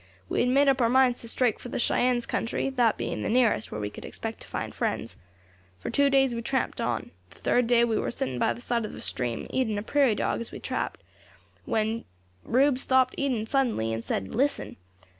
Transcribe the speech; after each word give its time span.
We 0.29 0.39
had 0.39 0.49
made 0.49 0.67
up 0.67 0.81
our 0.81 0.89
minds 0.89 1.21
to 1.21 1.27
strike 1.27 1.59
for 1.59 1.69
the 1.69 1.77
Cheyennes' 1.77 2.25
country, 2.25 2.71
that 2.71 2.97
being 2.97 3.21
the 3.21 3.29
nearest 3.29 3.71
where 3.71 3.79
we 3.79 3.91
could 3.91 4.03
expect 4.03 4.39
to 4.41 4.47
find 4.47 4.73
friends. 4.73 5.19
For 5.77 5.91
two 5.91 6.09
days 6.09 6.33
we 6.33 6.41
tramped 6.41 6.81
on. 6.81 7.11
The 7.29 7.37
third 7.37 7.67
day 7.67 7.83
we 7.85 7.99
war 7.99 8.09
sitting 8.09 8.39
by 8.39 8.53
the 8.53 8.61
side 8.61 8.83
of 8.83 8.95
a 8.95 9.01
stream, 9.01 9.45
eating 9.51 9.77
a 9.77 9.83
prairie 9.83 10.15
dog 10.15 10.39
as 10.39 10.51
we 10.51 10.55
had 10.55 10.63
trapped, 10.63 11.03
when 11.65 12.05
Rube 12.43 12.79
stopped 12.79 13.13
eating 13.15 13.45
suddenly, 13.45 13.93
and 13.93 14.03
said, 14.03 14.33
'Listen!' 14.33 14.77